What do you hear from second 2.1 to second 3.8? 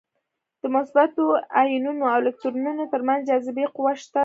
او الکترونونو تر منځ جاذبې